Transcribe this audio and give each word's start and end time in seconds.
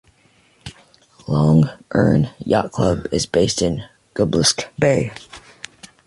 Lough 1.27 1.67
Erne 1.93 2.33
Yacht 2.43 2.71
Club 2.71 3.07
is 3.13 3.27
based 3.27 3.61
in 3.61 3.83
Gublusk 4.15 4.65
Bay. 4.79 5.13